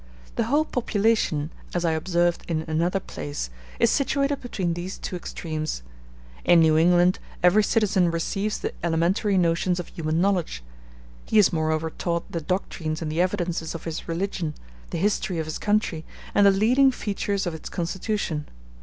The 0.35 0.45
whole 0.45 0.65
population, 0.65 1.51
as 1.75 1.85
I 1.85 1.91
observed 1.91 2.43
in 2.49 2.63
another 2.67 2.99
place, 2.99 3.51
is 3.79 3.91
situated 3.91 4.41
between 4.41 4.73
these 4.73 4.97
two 4.97 5.15
extremes. 5.15 5.83
In 6.43 6.59
New 6.59 6.75
England, 6.75 7.19
every 7.43 7.61
citizen 7.61 8.09
receives 8.09 8.57
the 8.57 8.73
elementary 8.83 9.37
notions 9.37 9.79
of 9.79 9.89
human 9.89 10.19
knowledge; 10.19 10.63
he 11.27 11.37
is 11.37 11.53
moreover 11.53 11.91
taught 11.91 12.31
the 12.31 12.41
doctrines 12.41 13.03
and 13.03 13.11
the 13.11 13.21
evidences 13.21 13.75
of 13.75 13.83
his 13.83 14.07
religion, 14.09 14.55
the 14.89 14.97
history 14.97 15.37
of 15.37 15.45
his 15.45 15.59
country, 15.59 16.03
and 16.33 16.47
the 16.47 16.49
leading 16.49 16.89
features 16.89 17.45
of 17.45 17.53
its 17.53 17.69
Constitution. 17.69 18.47